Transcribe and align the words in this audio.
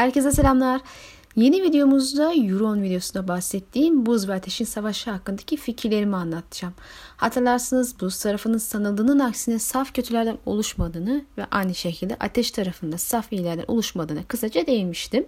Herkese 0.00 0.32
selamlar. 0.32 0.80
Yeni 1.36 1.62
videomuzda 1.62 2.34
Euron 2.34 2.82
videosunda 2.82 3.28
bahsettiğim 3.28 4.06
buz 4.06 4.28
ve 4.28 4.34
ateşin 4.34 4.64
savaşı 4.64 5.10
hakkındaki 5.10 5.56
fikirlerimi 5.56 6.16
anlatacağım. 6.16 6.74
Hatırlarsınız 7.16 8.00
buz 8.00 8.18
tarafının 8.18 8.58
sanıldığının 8.58 9.18
aksine 9.18 9.58
saf 9.58 9.94
kötülerden 9.94 10.38
oluşmadığını 10.46 11.24
ve 11.38 11.46
aynı 11.50 11.74
şekilde 11.74 12.16
ateş 12.20 12.50
tarafında 12.50 12.98
saf 12.98 13.32
iyilerden 13.32 13.64
oluşmadığını 13.68 14.26
kısaca 14.28 14.66
değinmiştim. 14.66 15.26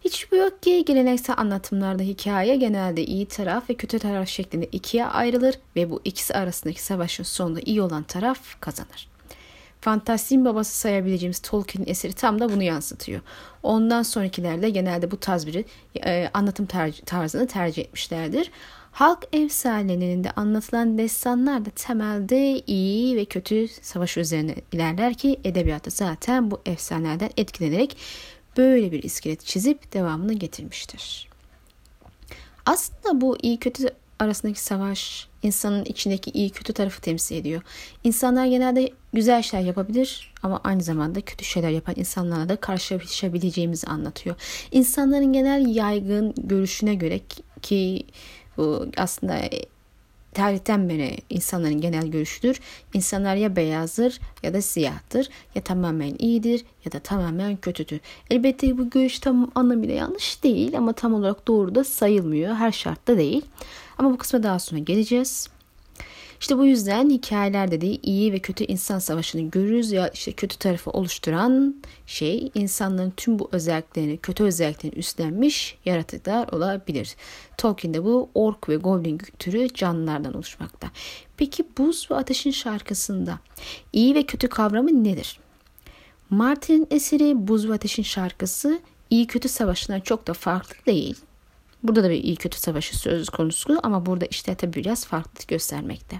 Hiç 0.00 0.16
şüphe 0.16 0.36
yok 0.36 0.62
ki 0.62 0.84
geleneksel 0.84 1.36
anlatımlarda 1.38 2.02
hikaye 2.02 2.56
genelde 2.56 3.04
iyi 3.04 3.26
taraf 3.26 3.70
ve 3.70 3.74
kötü 3.74 3.98
taraf 3.98 4.28
şeklinde 4.28 4.66
ikiye 4.66 5.06
ayrılır 5.06 5.54
ve 5.76 5.90
bu 5.90 6.00
ikisi 6.04 6.34
arasındaki 6.34 6.82
savaşın 6.82 7.24
sonunda 7.24 7.60
iyi 7.64 7.82
olan 7.82 8.02
taraf 8.02 8.60
kazanır. 8.60 9.08
Fantastiğin 9.80 10.44
babası 10.44 10.78
sayabileceğimiz 10.78 11.38
Tolkien'in 11.38 11.90
eseri 11.90 12.12
tam 12.12 12.40
da 12.40 12.52
bunu 12.52 12.62
yansıtıyor. 12.62 13.20
Ondan 13.62 14.02
sonrakilerde 14.02 14.70
genelde 14.70 15.10
bu 15.10 15.20
tarz 15.20 15.46
bir 15.46 15.64
e, 16.06 16.30
anlatım 16.34 16.66
tar- 16.66 17.04
tarzını 17.04 17.46
tercih 17.46 17.82
etmişlerdir. 17.82 18.50
Halk 18.92 19.28
efsanelerinde 19.32 20.30
anlatılan 20.30 20.98
destanlar 20.98 21.64
da 21.64 21.70
temelde 21.70 22.62
iyi 22.66 23.16
ve 23.16 23.24
kötü 23.24 23.68
savaş 23.68 24.16
üzerine 24.16 24.54
ilerler 24.72 25.14
ki 25.14 25.40
edebiyatta 25.44 25.90
zaten 25.90 26.50
bu 26.50 26.60
efsanelerden 26.66 27.30
etkilenerek 27.36 27.96
böyle 28.56 28.92
bir 28.92 29.02
iskelet 29.02 29.44
çizip 29.44 29.92
devamını 29.92 30.32
getirmiştir. 30.32 31.28
Aslında 32.66 33.20
bu 33.20 33.38
iyi 33.42 33.58
kötü 33.58 33.88
arasındaki 34.20 34.60
savaş 34.60 35.28
insanın 35.42 35.84
içindeki 35.84 36.30
iyi 36.30 36.50
kötü 36.50 36.72
tarafı 36.72 37.00
temsil 37.00 37.36
ediyor. 37.36 37.62
İnsanlar 38.04 38.46
genelde 38.46 38.90
güzel 39.12 39.42
şeyler 39.42 39.66
yapabilir 39.66 40.32
ama 40.42 40.60
aynı 40.64 40.82
zamanda 40.82 41.20
kötü 41.20 41.44
şeyler 41.44 41.70
yapan 41.70 41.94
insanlarla 41.98 42.48
da 42.48 42.56
karşılaşabileceğimizi 42.56 43.86
anlatıyor. 43.86 44.36
İnsanların 44.72 45.32
genel 45.32 45.74
yaygın 45.74 46.34
görüşüne 46.36 46.94
göre 46.94 47.20
ki 47.62 48.06
bu 48.56 48.86
aslında 48.96 49.40
tarihten 50.34 50.88
beri 50.88 51.16
insanların 51.30 51.80
genel 51.80 52.06
görüşüdür. 52.06 52.60
İnsanlar 52.94 53.36
ya 53.36 53.56
beyazdır 53.56 54.20
ya 54.42 54.54
da 54.54 54.62
siyahtır 54.62 55.28
ya 55.54 55.62
tamamen 55.62 56.14
iyidir 56.18 56.64
ya 56.84 56.92
da 56.92 56.98
tamamen 56.98 57.56
kötüdür. 57.56 58.00
Elbette 58.30 58.78
bu 58.78 58.90
görüş 58.90 59.18
tam 59.18 59.50
anlamıyla 59.54 59.94
yanlış 59.94 60.42
değil 60.44 60.78
ama 60.78 60.92
tam 60.92 61.14
olarak 61.14 61.48
doğru 61.48 61.74
da 61.74 61.84
sayılmıyor. 61.84 62.54
Her 62.54 62.72
şartta 62.72 63.16
değil. 63.16 63.44
Ama 64.00 64.12
bu 64.12 64.18
kısma 64.18 64.42
daha 64.42 64.58
sonra 64.58 64.80
geleceğiz. 64.80 65.48
İşte 66.40 66.58
bu 66.58 66.66
yüzden 66.66 67.10
hikayelerde 67.10 67.80
de 67.80 67.86
iyi 67.86 68.32
ve 68.32 68.38
kötü 68.38 68.64
insan 68.64 68.98
savaşını 68.98 69.50
görürüz 69.50 69.92
ya 69.92 70.08
işte 70.08 70.32
kötü 70.32 70.58
tarafı 70.58 70.90
oluşturan 70.90 71.82
şey 72.06 72.50
insanların 72.54 73.12
tüm 73.16 73.38
bu 73.38 73.48
özelliklerini, 73.52 74.18
kötü 74.18 74.44
özelliklerini 74.44 74.98
üstlenmiş 74.98 75.78
yaratıklar 75.84 76.48
olabilir. 76.48 77.16
Tolkien'de 77.58 78.04
bu 78.04 78.30
ork 78.34 78.68
ve 78.68 78.76
goblin 78.76 79.18
türü 79.38 79.68
canlılardan 79.74 80.34
oluşmakta. 80.34 80.90
Peki 81.36 81.64
buz 81.78 82.10
ve 82.10 82.14
ateşin 82.14 82.50
şarkısında 82.50 83.38
iyi 83.92 84.14
ve 84.14 84.22
kötü 84.22 84.48
kavramı 84.48 85.04
nedir? 85.04 85.40
Martin'in 86.30 86.86
eseri 86.90 87.48
Buz 87.48 87.68
ve 87.68 87.72
Ateşin 87.72 88.02
şarkısı 88.02 88.80
iyi 89.10 89.26
kötü 89.26 89.48
savaşından 89.48 90.00
çok 90.00 90.26
da 90.26 90.34
farklı 90.34 90.86
değil. 90.86 91.16
Burada 91.82 92.04
da 92.04 92.10
bir 92.10 92.24
iyi 92.24 92.36
kötü 92.36 92.58
savaşı 92.58 92.98
söz 92.98 93.28
konusu 93.28 93.80
ama 93.82 94.06
burada 94.06 94.26
işte 94.26 94.54
tabi 94.54 94.74
biraz 94.74 95.06
farklı 95.06 95.46
göstermekte. 95.48 96.16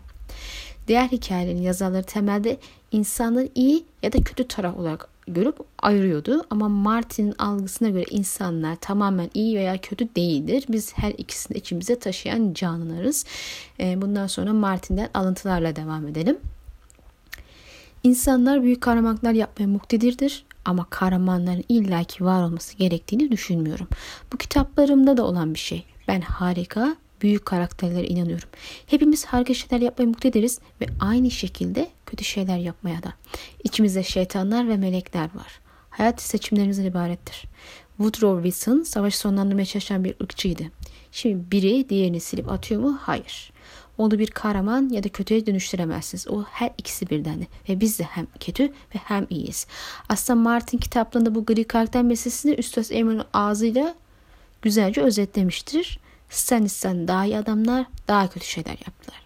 Diğer 0.89 1.09
hikayelerin 1.09 1.63
yazarları 1.63 2.03
temelde 2.03 2.59
insanları 2.93 3.49
iyi 3.55 3.85
ya 4.03 4.13
da 4.13 4.19
kötü 4.23 4.49
taraf 4.49 4.77
olarak 4.77 5.09
görüp 5.29 5.59
ayırıyordu. 5.79 6.45
Ama 6.51 6.69
Martin'in 6.69 7.35
algısına 7.39 7.89
göre 7.89 8.05
insanlar 8.11 8.77
tamamen 8.77 9.31
iyi 9.35 9.57
veya 9.57 9.81
kötü 9.81 10.15
değildir. 10.15 10.65
Biz 10.69 10.93
her 10.99 11.11
ikisini 11.11 11.59
içimize 11.59 11.99
taşıyan 11.99 12.53
canlılarız. 12.55 13.25
Ee, 13.81 14.03
bundan 14.03 14.27
sonra 14.27 14.53
Martin'den 14.53 15.09
alıntılarla 15.15 15.77
devam 15.77 16.07
edelim. 16.09 16.39
İnsanlar 18.03 18.63
büyük 18.63 18.81
kahramanlıklar 18.81 19.33
yapmaya 19.33 19.67
muktedirdir 19.67 20.45
ama 20.65 20.87
kahramanların 20.91 21.65
illaki 21.69 22.25
var 22.25 22.43
olması 22.43 22.77
gerektiğini 22.77 23.31
düşünmüyorum. 23.31 23.89
Bu 24.33 24.37
kitaplarımda 24.37 25.17
da 25.17 25.25
olan 25.25 25.55
bir 25.55 25.59
şey. 25.59 25.85
Ben 26.09 26.21
harika, 26.21 26.97
büyük 27.23 27.47
karakterlere 27.47 28.07
inanıyorum. 28.07 28.49
Hepimiz 28.87 29.25
harika 29.25 29.55
şeyler 29.55 29.85
yapmaya 29.85 30.07
muktediriz 30.07 30.61
ve 30.81 30.87
aynı 31.01 31.31
şekilde 31.31 31.91
kötü 32.07 32.25
şeyler 32.25 32.59
yapmaya 32.59 33.03
da. 33.03 33.13
İçimizde 33.65 34.03
şeytanlar 34.03 34.69
ve 34.69 34.77
melekler 34.77 35.25
var. 35.35 35.61
Hayat 35.91 36.23
seçimlerimizden 36.23 36.85
ibarettir. 36.85 37.45
Woodrow 37.97 38.51
Wilson 38.51 38.83
savaşı 38.83 39.19
sonlandırmaya 39.19 39.67
çalışan 39.67 40.05
bir 40.05 40.15
ırkçıydı. 40.23 40.63
Şimdi 41.13 41.51
biri 41.51 41.89
diğerini 41.89 42.21
silip 42.21 42.51
atıyor 42.51 42.81
mu? 42.81 42.99
Hayır. 43.03 43.53
Onu 44.01 44.19
bir 44.19 44.31
kahraman 44.31 44.89
ya 44.89 45.05
da 45.05 45.09
kötüye 45.09 45.47
dönüştüremezsiniz. 45.47 46.29
O 46.29 46.43
her 46.43 46.71
ikisi 46.79 47.11
birden 47.11 47.47
ve 47.69 47.81
biz 47.81 47.99
de 47.99 48.05
hem 48.05 48.27
kötü 48.41 48.65
ve 48.65 48.99
hem 49.05 49.27
iyiyiz. 49.31 49.67
Aslında 50.09 50.41
Martin 50.41 50.79
kitaplarında 50.79 51.35
bu 51.35 51.47
gri 51.47 51.65
karakter 51.65 52.03
meselesini 52.03 52.55
Üstad 52.55 52.85
Emre'nin 52.91 53.23
ağzıyla 53.33 53.95
güzelce 54.63 55.01
özetlemiştir. 55.01 55.99
Stanis'ten 56.31 57.09
daha 57.09 57.25
iyi 57.25 57.39
adamlar 57.39 57.87
daha 58.09 58.31
kötü 58.31 58.47
şeyler 58.47 58.79
yaptılar. 58.87 59.23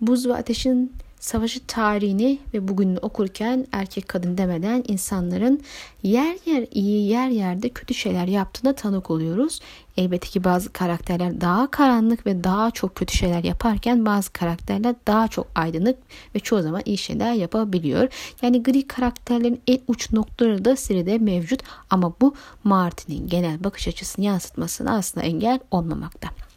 Buz 0.00 0.26
ve 0.26 0.34
ateşin 0.34 0.92
savaşı 1.20 1.66
tarihini 1.66 2.38
ve 2.54 2.68
bugününü 2.68 2.98
okurken 2.98 3.66
erkek 3.72 4.08
kadın 4.08 4.38
demeden 4.38 4.84
insanların 4.88 5.62
yer 6.02 6.36
yer 6.46 6.66
iyi 6.70 7.08
yer 7.08 7.28
yerde 7.28 7.68
kötü 7.68 7.94
şeyler 7.94 8.26
yaptığına 8.26 8.72
tanık 8.72 9.10
oluyoruz. 9.10 9.60
Elbette 9.96 10.28
ki 10.28 10.44
bazı 10.44 10.72
karakterler 10.72 11.40
daha 11.40 11.70
karanlık 11.70 12.26
ve 12.26 12.44
daha 12.44 12.70
çok 12.70 12.94
kötü 12.94 13.16
şeyler 13.16 13.44
yaparken 13.44 14.06
bazı 14.06 14.32
karakterler 14.32 14.94
daha 15.06 15.28
çok 15.28 15.46
aydınlık 15.54 15.98
ve 16.34 16.40
çoğu 16.40 16.62
zaman 16.62 16.82
iyi 16.84 16.98
şeyler 16.98 17.32
yapabiliyor. 17.32 18.08
Yani 18.42 18.62
gri 18.62 18.86
karakterlerin 18.86 19.60
en 19.66 19.78
uç 19.88 20.12
noktaları 20.12 20.64
da 20.64 20.76
seride 20.76 21.18
mevcut 21.18 21.62
ama 21.90 22.14
bu 22.20 22.34
Martin'in 22.64 23.26
genel 23.28 23.64
bakış 23.64 23.88
açısını 23.88 24.24
yansıtmasına 24.24 24.96
aslında 24.96 25.26
engel 25.26 25.58
olmamakta. 25.70 26.47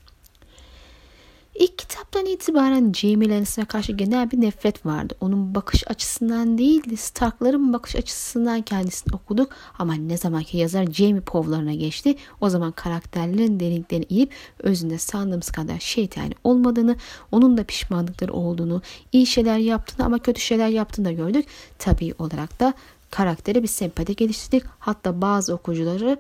İlk 1.61 1.77
kitaptan 1.77 2.25
itibaren 2.25 2.93
Jamie 2.93 3.29
Lannister'a 3.29 3.65
karşı 3.65 3.91
genel 3.91 4.31
bir 4.31 4.41
nefret 4.41 4.85
vardı. 4.85 5.13
Onun 5.21 5.55
bakış 5.55 5.83
açısından 5.87 6.57
değil 6.57 6.89
de 6.89 6.95
Stark'ların 6.95 7.73
bakış 7.73 7.95
açısından 7.95 8.61
kendisini 8.61 9.15
okuduk. 9.15 9.51
Ama 9.79 9.93
ne 9.93 10.17
zamanki 10.17 10.57
yazar 10.57 10.85
Jamie 10.85 11.21
povlarına 11.21 11.73
geçti 11.73 12.15
o 12.41 12.49
zaman 12.49 12.71
karakterlerin 12.71 13.59
derinliklerini 13.59 14.05
inip 14.09 14.31
özünde 14.59 14.97
sandığımız 14.97 15.51
kadar 15.51 15.79
şeytani 15.79 16.33
olmadığını, 16.43 16.95
onun 17.31 17.57
da 17.57 17.63
pişmanlıkları 17.63 18.33
olduğunu, 18.33 18.81
iyi 19.11 19.25
şeyler 19.25 19.57
yaptığını 19.57 20.05
ama 20.05 20.19
kötü 20.19 20.41
şeyler 20.41 20.67
yaptığını 20.67 21.05
da 21.05 21.11
gördük. 21.11 21.45
Tabii 21.79 22.13
olarak 22.19 22.59
da 22.59 22.73
karaktere 23.11 23.63
bir 23.63 23.67
sempati 23.67 24.15
geliştirdik. 24.15 24.63
Hatta 24.79 25.21
bazı 25.21 25.53
okuyucuları 25.53 26.17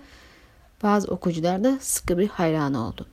bazı 0.83 1.07
okuyucular 1.07 1.63
da 1.63 1.77
sıkı 1.81 2.17
bir 2.17 2.27
hayranı 2.27 2.87
oldu. 2.87 3.05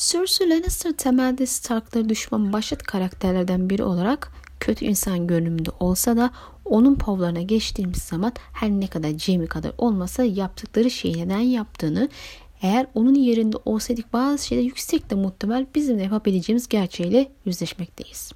Cersei 0.00 0.50
Lannister 0.50 0.92
temelde 0.92 1.46
Stark'ları 1.46 2.08
düşman 2.08 2.52
başat 2.52 2.82
karakterlerden 2.82 3.70
biri 3.70 3.84
olarak 3.84 4.32
kötü 4.60 4.84
insan 4.84 5.26
görünümünde 5.26 5.70
olsa 5.80 6.16
da 6.16 6.30
onun 6.64 6.94
povlarına 6.94 7.42
geçtiğimiz 7.42 8.02
zaman 8.02 8.32
her 8.52 8.70
ne 8.70 8.86
kadar 8.86 9.18
Jamie 9.18 9.46
kadar 9.46 9.72
olmasa 9.78 10.24
yaptıkları 10.24 10.90
şeyi 10.90 11.18
neden 11.18 11.38
yaptığını 11.38 12.08
eğer 12.62 12.86
onun 12.94 13.14
yerinde 13.14 13.56
olsaydık 13.64 14.12
bazı 14.12 14.46
şeyler 14.46 14.62
yüksek 14.62 15.10
de 15.10 15.14
muhtemel 15.14 15.66
bizim 15.74 15.98
de 15.98 16.02
yapabileceğimiz 16.02 16.68
gerçeğiyle 16.68 17.32
yüzleşmekteyiz. 17.44 18.32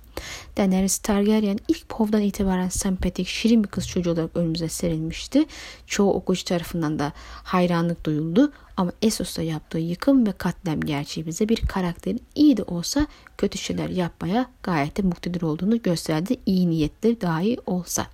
Daenerys 0.57 0.99
Targaryen 0.99 1.59
ilk 1.69 1.89
povdan 1.89 2.23
itibaren 2.23 2.69
sempatik, 2.69 3.29
şirin 3.29 3.65
bir 3.65 3.69
kız 3.69 3.89
çocuğu 3.89 4.11
olarak 4.11 4.37
önümüze 4.37 4.69
serilmişti. 4.69 5.45
Çoğu 5.87 6.15
okuyucu 6.15 6.45
tarafından 6.45 6.99
da 6.99 7.13
hayranlık 7.43 8.07
duyuldu. 8.07 8.53
Ama 8.77 8.93
Essos'ta 9.03 9.43
yaptığı 9.43 9.79
yıkım 9.79 10.27
ve 10.27 10.33
katlem 10.33 10.81
gerçeği 10.81 11.27
bize 11.27 11.49
bir 11.49 11.57
karakterin 11.57 12.23
iyi 12.35 12.57
de 12.57 12.63
olsa 12.63 13.07
kötü 13.39 13.59
şeyler 13.59 13.89
yapmaya 13.89 14.51
gayet 14.63 14.97
de 14.97 15.03
muktedir 15.03 15.43
olduğunu 15.43 15.83
gösterdi. 15.83 16.37
İyi 16.47 16.71
niyetli 16.71 17.21
dahi 17.21 17.57
olsa. 17.67 18.07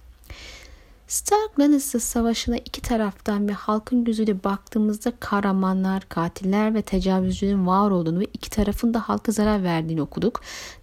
Stark 1.10 1.60
Lannister 1.60 2.00
savaşına 2.00 2.56
iki 2.56 2.82
taraftan 2.82 3.48
ve 3.48 3.52
halkın 3.52 4.04
gözüyle 4.04 4.44
baktığımızda 4.44 5.12
kahramanlar, 5.20 6.08
katiller 6.08 6.74
ve 6.74 6.82
tecavüzcülerin 6.82 7.66
var 7.66 7.90
olduğunu 7.90 8.20
ve 8.20 8.24
iki 8.24 8.50
tarafın 8.50 8.94
da 8.94 9.08
halka 9.08 9.32
zarar 9.32 9.64
verdiğini 9.64 10.02
okuduk. 10.02 10.40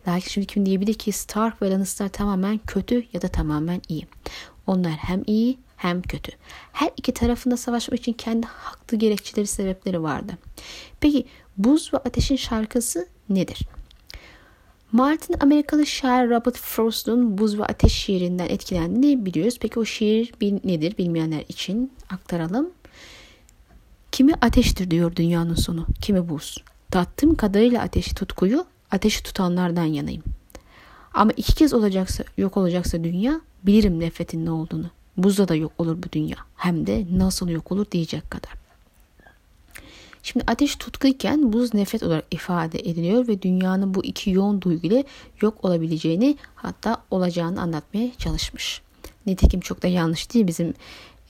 Lakin 0.08 0.30
şimdi 0.30 0.48
kim 0.48 0.66
diyebilir 0.66 0.94
ki 0.94 1.12
Stark 1.12 1.62
ve 1.62 1.72
Lannister 1.72 2.10
tamamen 2.10 2.58
kötü 2.58 3.06
ya 3.14 3.22
da 3.22 3.28
tamamen 3.28 3.82
iyi. 3.90 4.08
Onlar 4.68 4.94
hem 4.94 5.24
iyi 5.28 5.58
hem 5.78 6.02
kötü. 6.02 6.32
Her 6.72 6.90
iki 6.98 7.14
tarafında 7.14 7.58
savaşmak 7.58 8.00
için 8.00 8.14
kendi 8.14 8.48
haklı 8.48 8.98
gerekçeleri 8.98 9.48
sebepleri 9.48 10.04
vardı. 10.04 10.38
Peki 11.00 11.26
buz 11.58 11.94
ve 11.94 11.98
ateşin 11.98 12.36
şarkısı 12.36 13.08
nedir? 13.30 13.77
Martin 14.92 15.36
Amerikalı 15.40 15.86
şair 15.86 16.30
Robert 16.30 16.58
Frost'un 16.58 17.38
Buz 17.38 17.60
ve 17.60 17.64
Ateş 17.64 17.94
şiirinden 17.94 18.50
etkilendiğini 18.50 19.26
biliyoruz. 19.26 19.58
Peki 19.62 19.80
o 19.80 19.86
şiir 19.86 20.34
nedir 20.42 20.98
bilmeyenler 20.98 21.44
için 21.50 21.92
aktaralım. 22.10 22.70
Kimi 24.12 24.34
ateştir 24.42 24.92
diyor 24.92 25.16
dünyanın 25.16 25.56
sonu, 25.56 25.86
kimi 26.02 26.30
buz. 26.30 26.64
Tattığım 26.92 27.36
kadarıyla 27.36 27.82
ateşi 27.82 28.16
tutkuyu, 28.16 28.66
ateşi 28.92 29.24
tutanlardan 29.24 29.84
yanayım. 29.86 30.24
Ama 31.14 31.32
iki 31.32 31.56
kez 31.56 31.74
olacaksa, 31.74 32.24
yok 32.38 32.58
olacaksa 32.58 33.04
dünya, 33.04 33.42
bilirim 33.64 34.00
nefretin 34.00 34.46
ne 34.46 34.52
olduğunu. 34.52 34.90
Buzda 35.18 35.48
da 35.48 35.56
yok 35.56 35.72
olur 35.78 36.04
bu 36.04 36.12
dünya. 36.12 36.38
Hem 36.56 36.88
de 36.88 37.06
nasıl 37.12 37.50
yok 37.50 37.72
olur 37.72 37.86
diyecek 37.92 38.32
kadar. 38.32 38.67
Şimdi 40.28 40.46
ateş 40.48 40.76
tutkuyken 40.76 41.54
buz 41.54 41.74
nefret 41.74 42.04
olarak 42.04 42.26
ifade 42.32 42.80
ediliyor 42.80 43.28
ve 43.28 43.42
dünyanın 43.42 43.94
bu 43.94 44.04
iki 44.04 44.32
yoğun 44.32 44.62
duyguyla 44.62 45.04
yok 45.42 45.66
olabileceğini 45.66 46.38
hatta 46.56 47.04
olacağını 47.12 47.62
anlatmaya 47.62 48.12
çalışmış. 48.18 48.82
Nitekim 49.26 49.60
çok 49.60 49.84
da 49.84 49.88
yanlış 49.88 50.34
değil 50.34 50.48
bizim 50.48 50.74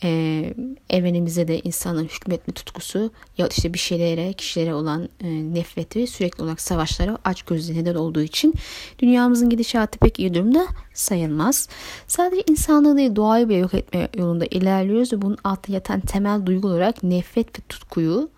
e, 0.04 0.54
evrenimize 0.90 1.48
de 1.48 1.60
insanın 1.60 2.04
hükmetme 2.04 2.54
tutkusu 2.54 3.12
ya 3.38 3.48
işte 3.48 3.74
bir 3.74 3.80
şeylere, 3.80 4.34
kişilere 4.34 4.74
olan 4.74 5.10
e, 5.22 5.28
nefreti 5.30 6.08
sürekli 6.08 6.44
olarak 6.44 6.62
savaşlara 6.62 7.18
aç 7.26 7.42
gözlü 7.42 7.76
neden 7.76 7.96
olduğu 7.96 8.22
için 8.22 8.54
dünyamızın 9.00 9.50
gidişatı 9.50 10.00
pek 10.00 10.20
iyi 10.20 10.34
durumda 10.34 10.68
sayılmaz. 10.94 11.70
Sadece 12.08 12.44
insanlığı 12.48 12.98
değil 12.98 13.16
doğayı 13.16 13.50
bile 13.50 13.58
yok 13.58 13.74
etme 13.74 14.10
yolunda 14.18 14.46
ilerliyoruz 14.46 15.14
ve 15.14 15.22
bunun 15.22 15.38
altında 15.44 15.76
yatan 15.76 16.00
temel 16.00 16.46
duygu 16.46 16.68
olarak 16.68 17.04
nefret 17.04 17.60
ve 17.60 17.64
tutkuyu 17.70 18.30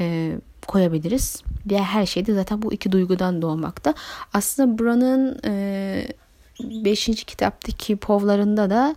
e, 0.00 0.36
koyabiliriz. 0.66 1.42
Diğer 1.68 1.82
her 1.82 2.06
şey 2.06 2.26
de 2.26 2.34
zaten 2.34 2.62
bu 2.62 2.72
iki 2.72 2.92
duygudan 2.92 3.42
doğmakta. 3.42 3.94
Aslında 4.32 4.78
buranın 4.78 5.38
5. 6.84 7.08
E, 7.08 7.12
kitaptaki 7.12 7.96
povlarında 7.96 8.70
da 8.70 8.96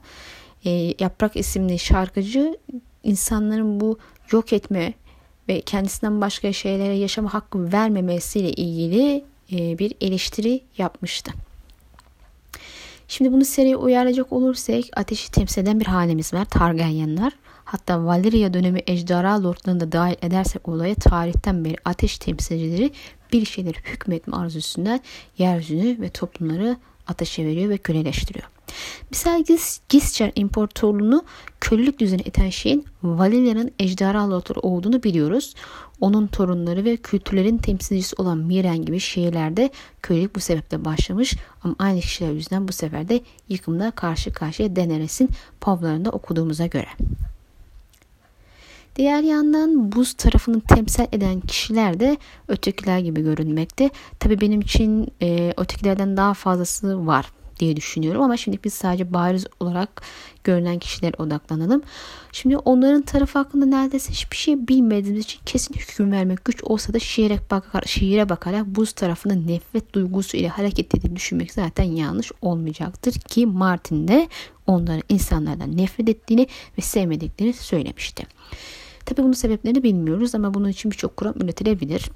e, 0.65 0.69
Yaprak 0.99 1.35
isimli 1.35 1.79
şarkıcı 1.79 2.57
insanların 3.03 3.79
bu 3.79 3.97
yok 4.31 4.53
etme 4.53 4.93
ve 5.49 5.61
kendisinden 5.61 6.21
başka 6.21 6.53
şeylere 6.53 6.93
yaşama 6.95 7.33
hakkı 7.33 7.71
vermemesiyle 7.71 8.51
ilgili 8.51 9.23
e, 9.51 9.77
bir 9.77 9.93
eleştiri 10.01 10.61
yapmıştı. 10.77 11.31
Şimdi 13.07 13.31
bunu 13.31 13.45
seriye 13.45 13.75
uyarlayacak 13.75 14.33
olursak 14.33 14.83
ateşi 14.95 15.31
temsil 15.31 15.61
eden 15.61 15.79
bir 15.79 15.85
halimiz 15.85 16.33
var. 16.33 16.45
Targaryenler. 16.45 17.31
Hatta 17.71 18.05
Valyria 18.05 18.53
dönemi 18.53 18.79
ejderha 18.87 19.43
lordlarını 19.43 19.79
da 19.79 19.91
dahil 19.91 20.15
edersek 20.21 20.67
olaya 20.67 20.95
tarihten 20.95 21.65
beri 21.65 21.75
ateş 21.85 22.17
temsilcileri 22.17 22.91
bir 23.33 23.45
şeyleri 23.45 23.77
hükmetme 23.77 24.37
arzusundan 24.37 24.99
yeryüzünü 25.37 26.01
ve 26.01 26.09
toplumları 26.09 26.77
ateşe 27.07 27.45
veriyor 27.45 27.69
ve 27.69 27.77
köleleştiriyor. 27.77 28.45
Misal 29.09 29.43
Gischer 29.89 30.31
İmparatorluğunu 30.35 31.23
kölelik 31.59 31.99
düzeni 31.99 32.21
iten 32.21 32.49
şeyin 32.49 32.85
Valeria'nın 33.03 33.71
ejderha 33.79 34.29
lordları 34.29 34.59
olduğunu 34.59 35.03
biliyoruz. 35.03 35.53
Onun 36.01 36.27
torunları 36.27 36.85
ve 36.85 36.97
kültürlerin 36.97 37.57
temsilcisi 37.57 38.15
olan 38.17 38.37
Miren 38.37 38.85
gibi 38.85 38.99
şehirlerde 38.99 39.69
kölelik 40.01 40.35
bu 40.35 40.39
sebeple 40.39 40.85
başlamış 40.85 41.33
ama 41.63 41.75
aynı 41.79 41.99
kişiler 41.99 42.31
yüzünden 42.31 42.67
bu 42.67 42.71
sefer 42.71 43.09
de 43.09 43.21
yıkımla 43.49 43.91
karşı 43.91 44.33
karşıya 44.33 44.75
Deneres'in 44.75 45.29
povlarında 45.61 46.09
okuduğumuza 46.09 46.65
göre. 46.65 46.87
Diğer 48.95 49.23
yandan 49.23 49.91
buz 49.91 50.13
tarafını 50.13 50.61
temsil 50.61 51.03
eden 51.11 51.39
kişiler 51.39 51.99
de 51.99 52.17
ötekiler 52.47 52.99
gibi 52.99 53.21
görünmekte. 53.21 53.89
Tabi 54.19 54.41
benim 54.41 54.61
için 54.61 55.07
e, 55.21 55.53
ötekilerden 55.57 56.17
daha 56.17 56.33
fazlası 56.33 57.07
var 57.07 57.25
diye 57.59 57.75
düşünüyorum 57.75 58.21
ama 58.21 58.37
şimdi 58.37 58.59
biz 58.63 58.73
sadece 58.73 59.13
bariz 59.13 59.45
olarak 59.59 60.01
görünen 60.43 60.79
kişilere 60.79 61.13
odaklanalım. 61.17 61.81
Şimdi 62.31 62.57
onların 62.57 63.01
tarafı 63.01 63.39
hakkında 63.39 63.65
neredeyse 63.65 64.11
hiçbir 64.11 64.37
şey 64.37 64.67
bilmediğimiz 64.67 65.23
için 65.23 65.39
kesin 65.45 65.73
hüküm 65.73 66.11
vermek 66.11 66.45
güç 66.45 66.63
olsa 66.63 66.93
da 66.93 66.99
şiire, 66.99 67.39
bakar, 67.51 67.83
şiire 67.85 68.29
bakarak 68.29 68.65
buz 68.65 68.91
tarafının 68.91 69.47
nefret 69.47 69.93
duygusu 69.93 70.37
ile 70.37 70.47
hareket 70.47 70.95
ettiğini 70.95 71.15
düşünmek 71.15 71.53
zaten 71.53 71.83
yanlış 71.83 72.31
olmayacaktır 72.41 73.13
ki 73.13 73.45
Martin 73.45 74.07
de 74.07 74.27
onların 74.67 75.03
insanlardan 75.09 75.77
nefret 75.77 76.09
ettiğini 76.09 76.47
ve 76.77 76.81
sevmediklerini 76.81 77.53
söylemişti. 77.53 78.25
Tabi 79.05 79.23
bunun 79.23 79.33
sebeplerini 79.33 79.83
bilmiyoruz 79.83 80.35
ama 80.35 80.53
bunun 80.53 80.69
için 80.69 80.91
birçok 80.91 81.17
kuram 81.17 81.33
üretilebilir. 81.37 82.11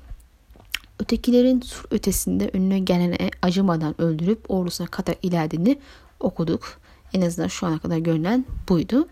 Ötekilerin 1.00 1.62
sur 1.62 1.86
ötesinde 1.92 2.50
önüne 2.54 2.80
gelene 2.80 3.18
acımadan 3.42 4.02
öldürüp 4.02 4.52
ordusuna 4.52 4.88
kadar 4.88 5.16
ilerlediğini 5.22 5.80
okuduk. 6.20 6.80
En 7.14 7.22
azından 7.22 7.48
şu 7.48 7.68
ana 7.68 7.80
kadar 7.80 7.98
görünen 7.98 8.46
buydu. 8.70 9.08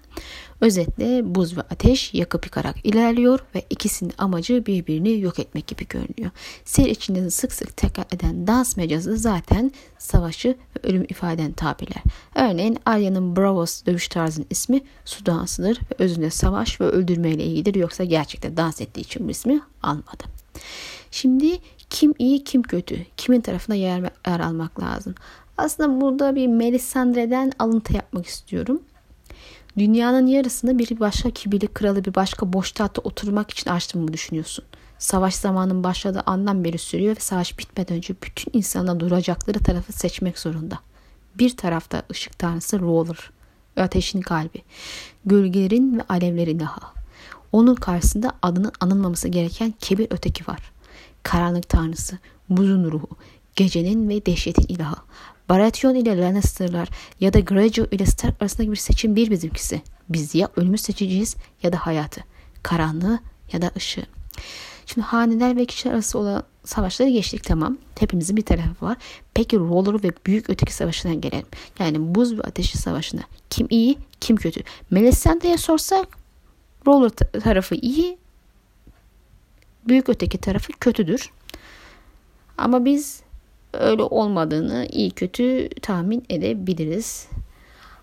Özetle 0.63 1.35
buz 1.35 1.57
ve 1.57 1.61
ateş 1.61 2.13
yakıp 2.13 2.45
yıkarak 2.45 2.75
ilerliyor 2.85 3.39
ve 3.55 3.65
ikisinin 3.69 4.13
amacı 4.17 4.65
birbirini 4.65 5.19
yok 5.19 5.39
etmek 5.39 5.67
gibi 5.67 5.87
görünüyor. 5.87 6.31
Seyir 6.65 6.89
içinde 6.89 7.29
sık 7.29 7.53
sık 7.53 7.77
tekrar 7.77 8.05
eden 8.11 8.47
dans 8.47 8.77
mecazı 8.77 9.17
zaten 9.17 9.71
savaşı 9.97 10.47
ve 10.49 10.89
ölüm 10.89 11.03
ifade 11.03 11.33
eden 11.33 11.51
tabirler. 11.51 12.03
Örneğin 12.35 12.77
Arya'nın 12.85 13.35
Bravos 13.35 13.85
dövüş 13.85 14.07
tarzının 14.07 14.47
ismi 14.49 14.81
su 15.05 15.25
dansıdır 15.25 15.77
ve 15.77 16.03
özünde 16.03 16.29
savaş 16.29 16.81
ve 16.81 16.85
öldürme 16.85 17.29
ile 17.29 17.43
ilgilidir 17.43 17.75
yoksa 17.75 18.03
gerçekten 18.03 18.57
dans 18.57 18.81
ettiği 18.81 19.01
için 19.01 19.27
bu 19.27 19.31
ismi 19.31 19.61
almadı. 19.81 20.23
Şimdi 21.11 21.57
kim 21.89 22.13
iyi 22.19 22.43
kim 22.43 22.61
kötü, 22.63 23.05
kimin 23.17 23.41
tarafına 23.41 23.75
yer, 23.75 24.11
yer 24.27 24.39
almak 24.39 24.79
lazım. 24.79 25.15
Aslında 25.57 26.01
burada 26.01 26.35
bir 26.35 26.47
Melisandre'den 26.47 27.51
alıntı 27.59 27.93
yapmak 27.93 28.25
istiyorum. 28.25 28.81
Dünyanın 29.77 30.27
yarısını 30.27 30.79
bir 30.79 30.99
başka 30.99 31.29
kibirli 31.29 31.67
kralı 31.67 32.05
bir 32.05 32.15
başka 32.15 32.53
boş 32.53 32.71
tahta 32.71 33.01
oturmak 33.01 33.51
için 33.51 33.69
açtım 33.69 34.01
mı 34.01 34.13
düşünüyorsun? 34.13 34.65
Savaş 34.99 35.35
zamanının 35.35 35.83
başladığı 35.83 36.23
andan 36.25 36.63
beri 36.63 36.77
sürüyor 36.77 37.15
ve 37.15 37.19
savaş 37.19 37.59
bitmeden 37.59 37.97
önce 37.97 38.15
bütün 38.23 38.59
insanlar 38.59 38.99
duracakları 38.99 39.59
tarafı 39.59 39.93
seçmek 39.93 40.39
zorunda. 40.39 40.79
Bir 41.37 41.57
tarafta 41.57 42.03
ışık 42.11 42.39
tanrısı 42.39 42.79
Roller 42.79 43.31
ateşin 43.77 44.21
kalbi. 44.21 44.61
Gölgelerin 45.25 45.97
ve 45.97 46.01
alevlerin 46.09 46.59
daha. 46.59 46.93
Onun 47.51 47.75
karşısında 47.75 48.31
adının 48.41 48.71
anılmaması 48.79 49.27
gereken 49.27 49.73
kebir 49.79 50.07
öteki 50.09 50.47
var. 50.47 50.71
Karanlık 51.23 51.69
tanrısı, 51.69 52.17
buzun 52.49 52.91
ruhu, 52.91 53.09
gecenin 53.55 54.09
ve 54.09 54.25
dehşetin 54.25 54.73
ilahı. 54.73 54.95
Baratheon 55.49 55.95
ile 55.95 56.21
Lannister'lar 56.21 56.89
ya 57.19 57.33
da 57.33 57.39
Greyjoy 57.39 57.87
ile 57.91 58.05
Stark 58.05 58.41
arasındaki 58.41 58.71
bir 58.71 58.77
seçim 58.77 59.15
değil 59.15 59.31
bizimkisi. 59.31 59.81
Biz 60.09 60.35
ya 60.35 60.49
ölümü 60.55 60.77
seçeceğiz 60.77 61.35
ya 61.63 61.73
da 61.73 61.77
hayatı. 61.77 62.23
Karanlığı 62.63 63.19
ya 63.51 63.61
da 63.61 63.71
ışığı. 63.77 64.05
Şimdi 64.85 65.07
haneler 65.07 65.57
ve 65.57 65.65
kişiler 65.65 65.93
arası 65.93 66.19
olan 66.19 66.43
savaşları 66.65 67.09
geçtik 67.09 67.43
tamam. 67.43 67.77
Hepimizin 67.99 68.37
bir 68.37 68.45
tarafı 68.45 68.85
var. 68.85 68.97
Peki 69.33 69.57
Roller 69.57 70.03
ve 70.03 70.11
Büyük 70.25 70.49
Öteki 70.49 70.73
Savaşı'na 70.73 71.13
gelelim. 71.13 71.45
Yani 71.79 72.15
buz 72.15 72.37
ve 72.37 72.41
ateşi 72.41 72.77
savaşına. 72.77 73.21
Kim 73.49 73.67
iyi, 73.69 73.97
kim 74.21 74.35
kötü? 74.35 74.61
Melisandre'ye 74.91 75.57
sorsak 75.57 76.07
Roller 76.87 77.09
tarafı 77.43 77.75
iyi, 77.75 78.17
büyük 79.87 80.09
öteki 80.09 80.37
tarafı 80.37 80.73
kötüdür. 80.73 81.31
Ama 82.57 82.85
biz 82.85 83.22
öyle 83.73 84.03
olmadığını 84.03 84.87
iyi 84.91 85.11
kötü 85.11 85.69
tahmin 85.81 86.23
edebiliriz. 86.29 87.27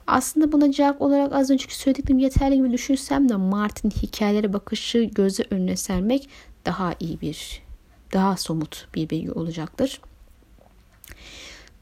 Aslında 0.07 0.53
buna 0.53 0.73
cevap 0.73 1.03
olarak 1.03 1.33
az 1.33 1.51
önceki 1.51 1.77
söylediklerim 1.77 2.19
yeterli 2.19 2.57
gibi 2.57 2.73
düşünsem 2.73 3.29
de 3.29 3.37
Martin 3.37 3.91
hikayelere 3.91 4.53
bakışı 4.53 5.03
göze 5.03 5.45
önüne 5.51 5.77
sermek 5.77 6.29
daha 6.67 6.95
iyi 7.01 7.21
bir, 7.21 7.63
daha 8.13 8.37
somut 8.37 8.89
bir 8.95 9.11
bilgi 9.11 9.33
olacaktır. 9.33 10.01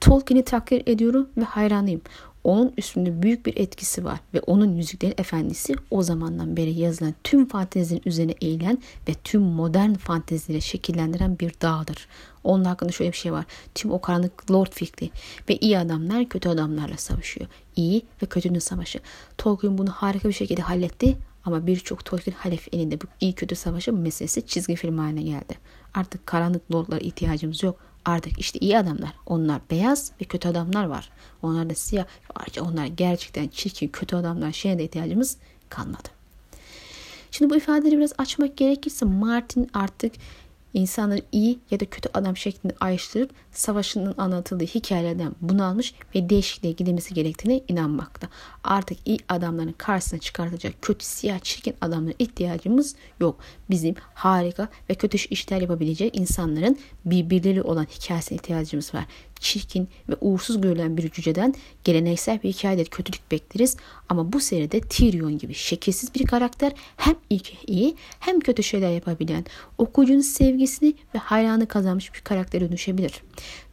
Tolkien'i 0.00 0.44
takdir 0.44 0.82
ediyorum 0.86 1.28
ve 1.36 1.44
hayranıyım. 1.44 2.00
Onun 2.48 2.72
üstünde 2.76 3.22
büyük 3.22 3.46
bir 3.46 3.56
etkisi 3.56 4.04
var 4.04 4.20
ve 4.34 4.40
onun 4.40 4.76
Yüzüklerin 4.76 5.14
Efendisi 5.18 5.74
o 5.90 6.02
zamandan 6.02 6.56
beri 6.56 6.70
yazılan 6.70 7.14
tüm 7.24 7.48
fantezinin 7.48 8.02
üzerine 8.06 8.34
eğilen 8.40 8.78
ve 9.08 9.12
tüm 9.24 9.42
modern 9.42 9.94
fantezileri 9.94 10.62
şekillendiren 10.62 11.38
bir 11.38 11.52
dağdır. 11.62 12.08
Onun 12.44 12.64
hakkında 12.64 12.92
şöyle 12.92 13.12
bir 13.12 13.16
şey 13.16 13.32
var. 13.32 13.44
Tüm 13.74 13.90
o 13.90 14.00
karanlık 14.00 14.50
Lord 14.50 14.72
fikri 14.72 15.10
ve 15.48 15.56
iyi 15.56 15.78
adamlar 15.78 16.28
kötü 16.28 16.48
adamlarla 16.48 16.96
savaşıyor. 16.96 17.46
İyi 17.76 18.02
ve 18.22 18.26
kötünün 18.26 18.58
savaşı. 18.58 19.00
Tolkien 19.38 19.78
bunu 19.78 19.90
harika 19.90 20.28
bir 20.28 20.34
şekilde 20.34 20.62
halletti 20.62 21.16
ama 21.44 21.66
birçok 21.66 22.04
Tolkien 22.04 22.34
halef 22.34 22.68
elinde 22.72 23.00
bu 23.00 23.04
iyi 23.20 23.32
kötü 23.32 23.56
savaşı 23.56 23.92
meselesi 23.92 24.46
çizgi 24.46 24.76
film 24.76 24.98
haline 24.98 25.22
geldi. 25.22 25.58
Artık 25.94 26.26
karanlık 26.26 26.72
lordlara 26.74 27.00
ihtiyacımız 27.00 27.62
yok. 27.62 27.80
Artık 28.08 28.38
işte 28.38 28.58
iyi 28.58 28.78
adamlar. 28.78 29.12
Onlar 29.26 29.60
beyaz 29.70 30.12
ve 30.20 30.24
kötü 30.24 30.48
adamlar 30.48 30.84
var. 30.84 31.10
Onlar 31.42 31.70
da 31.70 31.74
siyah. 31.74 32.04
Ayrıca 32.34 32.62
onlar 32.62 32.86
gerçekten 32.86 33.48
çirkin 33.48 33.88
kötü 33.88 34.16
adamlar. 34.16 34.52
Şeye 34.52 34.78
de 34.78 34.84
ihtiyacımız 34.84 35.36
kalmadı. 35.68 36.08
Şimdi 37.30 37.50
bu 37.50 37.56
ifadeleri 37.56 37.98
biraz 37.98 38.12
açmak 38.18 38.56
gerekirse 38.56 39.06
Martin 39.06 39.70
artık 39.74 40.12
insanları 40.74 41.22
iyi 41.32 41.58
ya 41.70 41.80
da 41.80 41.84
kötü 41.84 42.08
adam 42.14 42.36
şeklinde 42.36 42.74
ayrıştırıp 42.80 43.30
savaşının 43.52 44.14
anlatıldığı 44.18 44.64
hikayelerden 44.64 45.34
bunalmış 45.40 45.94
ve 46.14 46.28
değişikliğe 46.28 46.72
gidilmesi 46.72 47.14
gerektiğine 47.14 47.60
inanmakta. 47.68 48.28
Artık 48.64 48.98
iyi 49.04 49.18
adamların 49.28 49.74
karşısına 49.78 50.20
çıkartacak 50.20 50.82
kötü, 50.82 51.04
siyah, 51.04 51.38
çirkin 51.38 51.74
adamlara 51.80 52.14
ihtiyacımız 52.18 52.94
yok. 53.20 53.40
Bizim 53.70 53.94
harika 54.14 54.68
ve 54.90 54.94
kötü 54.94 55.18
işler 55.30 55.60
yapabilecek 55.60 56.16
insanların 56.16 56.78
birbirleri 57.04 57.62
olan 57.62 57.84
hikayesine 57.84 58.36
ihtiyacımız 58.36 58.94
var 58.94 59.04
çirkin 59.40 59.88
ve 60.08 60.14
uğursuz 60.20 60.60
görülen 60.60 60.96
bir 60.96 61.10
cüceden 61.10 61.54
geleneksel 61.84 62.42
bir 62.42 62.52
hikayede 62.52 62.84
kötülük 62.84 63.30
bekleriz. 63.30 63.76
Ama 64.08 64.32
bu 64.32 64.40
seride 64.40 64.80
Tyrion 64.80 65.38
gibi 65.38 65.54
şekilsiz 65.54 66.14
bir 66.14 66.26
karakter 66.26 66.72
hem 66.96 67.14
iyi 67.66 67.96
hem 68.20 68.40
kötü 68.40 68.62
şeyler 68.62 68.90
yapabilen, 68.90 69.44
okuyucunun 69.78 70.20
sevgisini 70.20 70.94
ve 71.14 71.18
hayranı 71.18 71.66
kazanmış 71.66 72.14
bir 72.14 72.20
karaktere 72.20 72.68
dönüşebilir 72.68 73.22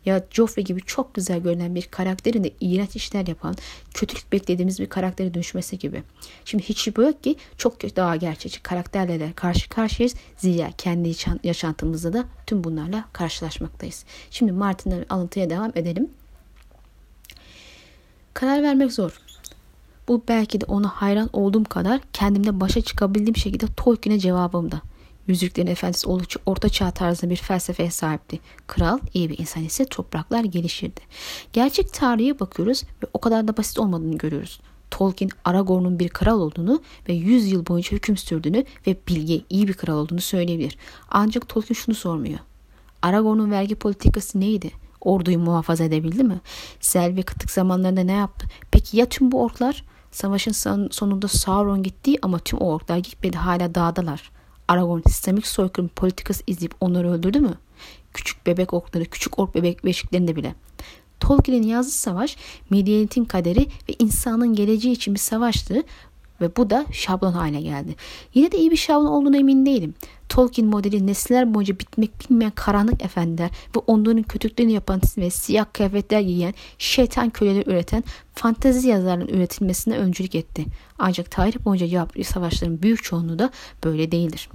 ya 0.06 0.24
Joffrey 0.32 0.64
gibi 0.64 0.82
çok 0.82 1.14
güzel 1.14 1.40
görünen 1.40 1.76
bir 1.76 1.82
karakterin 1.82 2.44
de 2.44 2.52
iğrenç 2.62 2.96
işler 2.96 3.28
yapan, 3.28 3.56
kötülük 3.94 4.32
beklediğimiz 4.32 4.80
bir 4.80 4.90
karaktere 4.90 5.34
dönüşmesi 5.34 5.80
gibi. 5.80 6.04
Şimdi 6.46 6.64
hiç 6.64 6.98
bu 6.98 7.02
yok 7.02 7.24
ki 7.24 7.36
çok 7.58 7.96
daha 7.96 8.16
gerçekçi 8.16 8.64
karakterlerle 8.64 9.34
karşı 9.34 9.70
karşıyayız. 9.70 10.16
Zira 10.38 10.72
kendi 10.78 11.14
yaşantımızda 11.44 12.14
da 12.14 12.26
tüm 12.48 12.64
bunlarla 12.64 13.06
karşılaşmaktayız. 13.14 14.06
Şimdi 14.32 14.52
Martin'den 14.52 15.06
alıntıya 15.10 15.50
devam 15.50 15.72
edelim. 15.76 16.10
Karar 18.34 18.64
vermek 18.64 18.94
zor. 18.94 19.22
Bu 20.08 20.24
belki 20.28 20.62
de 20.62 20.66
ona 20.66 20.88
hayran 20.88 21.30
olduğum 21.34 21.64
kadar 21.64 22.02
kendimde 22.14 22.60
başa 22.60 22.82
çıkabildiğim 22.82 23.36
şekilde 23.36 23.66
Tolkien'e 23.78 24.20
cevabımda. 24.20 24.82
Yüzüklerin 25.28 25.68
Efendisi 25.68 26.08
oldukça 26.08 26.40
orta 26.46 26.70
çağ 26.70 26.92
tarzında 26.92 27.32
bir 27.32 27.36
felsefeye 27.36 27.92
sahipti. 27.92 28.40
Kral 28.68 29.00
iyi 29.14 29.30
bir 29.30 29.40
insan 29.40 29.64
ise 29.64 29.86
topraklar 29.86 30.44
gelişirdi. 30.44 31.02
Gerçek 31.54 31.94
tarihe 31.94 32.40
bakıyoruz 32.40 32.84
ve 33.04 33.08
o 33.14 33.20
kadar 33.20 33.48
da 33.48 33.58
basit 33.58 33.80
olmadığını 33.80 34.18
görüyoruz. 34.18 34.60
Tolkien 34.92 35.30
Aragorn'un 35.46 36.00
bir 36.00 36.10
kral 36.10 36.40
olduğunu 36.40 36.82
ve 37.10 37.14
100 37.14 37.52
yıl 37.52 37.68
boyunca 37.68 37.92
hüküm 37.92 38.18
sürdüğünü 38.18 38.66
ve 38.88 38.98
bilge 39.08 39.42
iyi 39.50 39.68
bir 39.68 39.74
kral 39.74 39.98
olduğunu 39.98 40.22
söyleyebilir. 40.22 40.78
Ancak 41.10 41.50
Tolkien 41.50 41.76
şunu 41.76 41.96
sormuyor. 41.96 42.40
Aragorn'un 43.02 43.52
vergi 43.52 43.76
politikası 43.76 44.40
neydi? 44.40 44.72
Orduyu 45.02 45.40
muhafaza 45.40 45.84
edebildi 45.84 46.24
mi? 46.24 46.40
Sel 46.80 47.16
ve 47.16 47.22
kıtlık 47.22 47.52
zamanlarında 47.52 48.02
ne 48.02 48.12
yaptı? 48.12 48.48
Peki 48.72 48.98
ya 48.98 49.06
tüm 49.06 49.32
bu 49.32 49.44
orklar? 49.44 49.84
Savaşın 50.12 50.52
sonunda 50.92 51.28
Sauron 51.28 51.84
gitti 51.84 52.16
ama 52.22 52.40
tüm 52.40 52.60
o 52.60 52.74
orklar 52.74 52.98
gitmedi 52.98 53.38
hala 53.38 53.76
dağdalar. 53.76 54.32
Aragon 54.68 55.02
sistemik 55.08 55.48
soykırım 55.48 55.88
politikası 55.88 56.44
izleyip 56.48 56.76
onları 56.82 57.12
öldürdü 57.12 57.40
mü? 57.40 57.54
Küçük 58.14 58.46
bebek 58.46 58.74
orkları, 58.74 59.06
küçük 59.06 59.40
ork 59.40 59.56
bebek 59.56 59.86
beşiklerinde 59.86 60.36
bile. 60.36 60.56
Tolkien'in 61.20 61.68
yazdığı 61.68 61.92
savaş 61.92 62.38
medeniyetin 62.70 63.26
kaderi 63.26 63.60
ve 63.60 63.94
insanın 64.00 64.56
geleceği 64.56 64.94
için 64.94 65.14
bir 65.14 65.20
savaştı 65.20 65.84
ve 66.42 66.56
bu 66.56 66.70
da 66.70 66.86
şablon 66.92 67.32
haline 67.32 67.62
geldi. 67.62 67.96
Yine 68.34 68.52
de 68.52 68.58
iyi 68.58 68.72
bir 68.72 68.78
şablon 68.78 69.06
olduğuna 69.06 69.38
emin 69.38 69.66
değilim. 69.66 69.94
Tolkien 70.30 70.68
modeli 70.68 71.08
nesiller 71.08 71.54
boyunca 71.54 71.80
bitmek 71.80 72.12
bilmeyen 72.20 72.52
karanlık 72.56 73.04
efendiler 73.04 73.50
ve 73.76 73.80
onların 73.88 74.24
kötülüklerini 74.24 74.74
yapan 74.74 75.02
ve 75.18 75.30
siyah 75.30 75.66
kıyafetler 75.74 76.22
giyen 76.22 76.54
şeytan 76.78 77.30
köleleri 77.30 77.70
üreten 77.70 78.04
fantezi 78.34 78.88
yazarların 78.88 79.28
üretilmesine 79.28 79.98
öncülük 79.98 80.36
etti. 80.36 80.66
Ancak 81.00 81.32
tarih 81.32 81.66
boyunca 81.66 81.86
yaptığı 81.86 82.24
savaşların 82.24 82.82
büyük 82.82 83.04
çoğunluğu 83.04 83.40
da 83.40 83.50
böyle 83.84 84.12
değildir. 84.12 84.50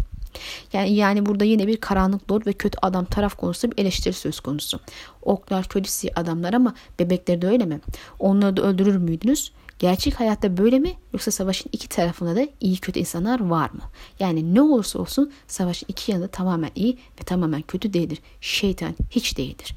Yani, 0.73 0.95
yani 0.95 1.27
burada 1.27 1.45
yine 1.45 1.67
bir 1.67 1.77
karanlık 1.77 2.33
lord 2.33 2.47
ve 2.47 2.53
kötü 2.53 2.79
adam 2.83 3.05
taraf 3.05 3.37
konusu 3.37 3.71
bir 3.71 3.79
eleştiri 3.79 4.15
söz 4.15 4.41
konusu. 4.41 4.81
Oklar 5.23 5.69
kötü 5.69 6.09
adamlar 6.17 6.53
ama 6.53 6.75
bebekleri 6.99 7.43
de 7.43 7.49
öyle 7.49 7.65
mi? 7.65 7.81
Onları 8.19 8.57
da 8.57 8.63
öldürür 8.63 8.97
müydünüz? 8.97 9.53
Gerçek 9.81 10.21
hayatta 10.21 10.57
böyle 10.57 10.79
mi 10.79 10.93
yoksa 11.13 11.31
savaşın 11.31 11.71
iki 11.73 11.89
tarafında 11.89 12.37
da 12.37 12.47
iyi 12.61 12.77
kötü 12.77 13.01
insanlar 13.01 13.41
var 13.41 13.71
mı? 13.71 13.83
Yani 14.19 14.55
ne 14.55 14.63
olursa 14.63 14.99
olsun 14.99 15.33
savaşın 15.47 15.87
iki 15.89 16.13
yanında 16.13 16.29
tamamen 16.29 16.71
iyi 16.75 16.99
ve 17.21 17.25
tamamen 17.25 17.63
kötü 17.63 17.93
değildir. 17.93 18.19
Şeytan 18.41 18.95
hiç 19.11 19.39
değildir. 19.39 19.75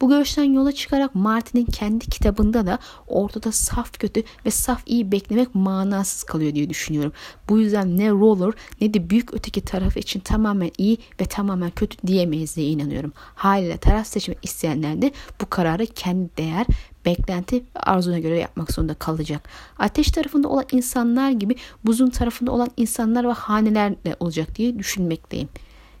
Bu 0.00 0.08
görüşten 0.08 0.44
yola 0.44 0.72
çıkarak 0.72 1.14
Martin'in 1.14 1.64
kendi 1.64 2.06
kitabında 2.06 2.66
da 2.66 2.78
ortada 3.06 3.52
saf 3.52 3.98
kötü 3.98 4.22
ve 4.46 4.50
saf 4.50 4.82
iyi 4.86 5.12
beklemek 5.12 5.54
manasız 5.54 6.22
kalıyor 6.22 6.54
diye 6.54 6.70
düşünüyorum. 6.70 7.12
Bu 7.48 7.60
yüzden 7.60 7.98
ne 7.98 8.10
Roller 8.10 8.54
ne 8.80 8.94
de 8.94 9.10
büyük 9.10 9.34
öteki 9.34 9.60
tarafı 9.60 9.98
için 9.98 10.20
tamamen 10.20 10.70
iyi 10.78 10.98
ve 11.20 11.24
tamamen 11.24 11.70
kötü 11.70 12.06
diyemeyiz 12.06 12.56
diye 12.56 12.68
inanıyorum. 12.68 13.12
Haliyle 13.16 13.76
taraf 13.76 14.06
seçimi 14.06 14.36
isteyenler 14.42 15.02
de 15.02 15.12
bu 15.40 15.46
kararı 15.50 15.86
kendi 15.86 16.36
değer 16.36 16.66
beklenti 17.06 17.64
arzuna 17.74 18.18
göre 18.18 18.38
yapmak 18.38 18.72
zorunda 18.72 18.94
kalacak. 18.94 19.48
Ateş 19.78 20.10
tarafında 20.10 20.48
olan 20.48 20.64
insanlar 20.72 21.30
gibi 21.30 21.56
buzun 21.84 22.10
tarafında 22.10 22.52
olan 22.52 22.70
insanlar 22.76 23.28
ve 23.28 23.32
haneler 23.32 24.04
de 24.04 24.16
olacak 24.20 24.56
diye 24.56 24.78
düşünmekteyim. 24.78 25.48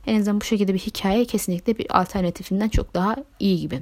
En 0.06 0.20
azından 0.20 0.40
bu 0.40 0.44
şekilde 0.44 0.74
bir 0.74 0.78
hikaye 0.78 1.24
kesinlikle 1.24 1.78
bir 1.78 2.00
alternatifinden 2.00 2.68
çok 2.68 2.94
daha 2.94 3.16
iyi 3.38 3.60
gibi. 3.60 3.80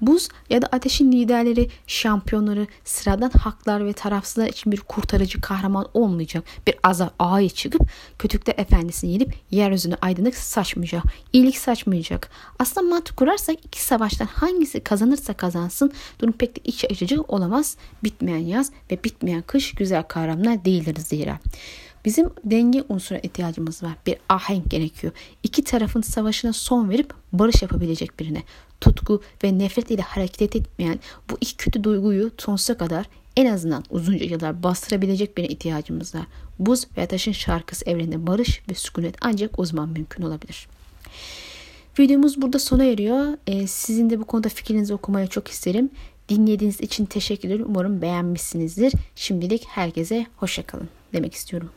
Buz 0.00 0.28
ya 0.50 0.62
da 0.62 0.66
ateşin 0.66 1.12
liderleri, 1.12 1.68
şampiyonları, 1.86 2.66
sıradan 2.84 3.30
haklar 3.30 3.86
ve 3.86 3.92
tarafsızlar 3.92 4.48
için 4.48 4.72
bir 4.72 4.80
kurtarıcı 4.80 5.40
kahraman 5.40 5.88
olmayacak. 5.94 6.44
Bir 6.66 6.74
azar 6.82 7.10
ağaya 7.18 7.48
çıkıp 7.48 7.82
kötülükler 8.18 8.54
efendisini 8.58 9.12
yenip 9.12 9.34
yeryüzüne 9.50 9.94
aydınlık 10.02 10.34
saçmayacak. 10.34 11.04
iyilik 11.32 11.58
saçmayacak. 11.58 12.30
Aslında 12.58 12.88
mantık 12.88 13.16
kurarsak 13.16 13.56
iki 13.64 13.82
savaştan 13.82 14.26
hangisi 14.26 14.80
kazanırsa 14.80 15.32
kazansın 15.32 15.92
durum 16.20 16.32
pek 16.32 16.56
de 16.56 16.60
iç 16.64 16.84
açıcı 16.84 17.22
olamaz. 17.22 17.76
Bitmeyen 18.04 18.38
yaz 18.38 18.70
ve 18.90 19.04
bitmeyen 19.04 19.42
kış 19.42 19.72
güzel 19.72 20.02
kahramanlar 20.02 20.64
değildir 20.64 20.96
zira. 21.00 21.38
Bizim 22.04 22.30
denge 22.44 22.84
unsura 22.88 23.18
ihtiyacımız 23.18 23.82
var. 23.82 23.92
Bir 24.06 24.16
ahenk 24.28 24.70
gerekiyor. 24.70 25.12
İki 25.42 25.64
tarafın 25.64 26.00
savaşına 26.00 26.52
son 26.52 26.90
verip 26.90 27.14
barış 27.32 27.62
yapabilecek 27.62 28.20
birine. 28.20 28.42
Tutku 28.80 29.22
ve 29.44 29.58
nefret 29.58 29.90
ile 29.90 30.02
hareket 30.02 30.56
etmeyen 30.56 30.98
bu 31.30 31.38
iki 31.40 31.56
kötü 31.56 31.84
duyguyu 31.84 32.30
sonsuza 32.38 32.78
kadar 32.78 33.06
en 33.36 33.46
azından 33.46 33.84
uzunca 33.90 34.24
yıllar 34.24 34.62
bastırabilecek 34.62 35.36
birine 35.36 35.52
ihtiyacımız 35.52 36.14
var. 36.14 36.26
Buz 36.58 36.86
ve 36.96 37.02
ateşin 37.02 37.32
şarkısı 37.32 37.84
evreninde 37.90 38.26
barış 38.26 38.62
ve 38.70 38.74
sükunet 38.74 39.16
ancak 39.20 39.58
o 39.58 39.64
zaman 39.64 39.88
mümkün 39.88 40.22
olabilir. 40.22 40.68
Videomuz 41.98 42.42
burada 42.42 42.58
sona 42.58 42.84
eriyor. 42.84 43.38
Ee, 43.46 43.66
sizin 43.66 44.10
de 44.10 44.20
bu 44.20 44.24
konuda 44.24 44.48
fikrinizi 44.48 44.94
okumaya 44.94 45.26
çok 45.26 45.48
isterim. 45.48 45.90
Dinlediğiniz 46.28 46.80
için 46.80 47.06
teşekkür 47.06 47.48
ederim. 47.48 47.66
Umarım 47.68 48.02
beğenmişsinizdir. 48.02 48.92
Şimdilik 49.16 49.64
herkese 49.68 50.26
hoşçakalın 50.36 50.88
demek 51.12 51.34
istiyorum. 51.34 51.70